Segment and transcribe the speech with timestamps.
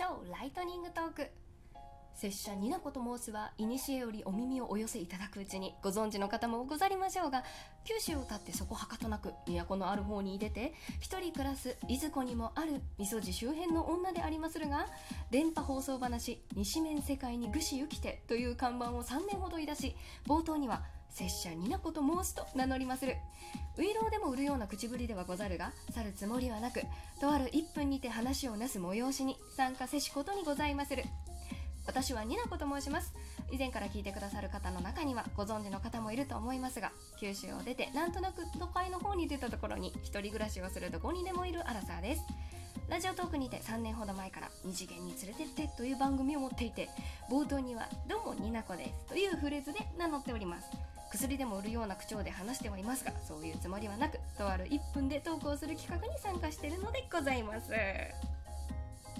[0.00, 1.26] 超ライトニングトーク。
[2.14, 7.44] 拙者ニナコと申すは古よりお耳をお寄せいただくうちにご存知の方もござりましょうが
[7.84, 14.86] 九州を立ってそこはかとなく都のある方に出て一人暮らすいずこにもあるみそじ周辺の女でありまするが
[15.30, 19.94] 電波放送話「西面世界にぐしゆきて」という看板を3年ほどいだし
[20.26, 20.82] 冒頭には
[21.12, 23.16] 「拙者ニナコと申すと名乗りまする。
[23.76, 26.82] ウイローでも売るような口ぶりではござるが去るつもりはなく
[27.20, 31.04] とある1分にて話をなす催しに参加せしことにございまする。
[31.86, 33.14] 私はニナコと申します。
[33.50, 42.22] 以前から聞いてくださる方の中にはご存知の方もいると思いますが九州を出てなんとなく都会の方に出たところに一人暮らしをするどこにでもいるアラサーです。
[42.88, 46.88] ラジオトークにて3年ほど前から二次元に連れてってという番組を持っていて
[47.30, 50.68] 冒頭にはどうもニナコですというフレーズで名乗っております。
[51.10, 57.72] 薬でも売るような口調で話してはいますがそういうつもりはなくとある1分で投稿する企画に参加してるのでございます。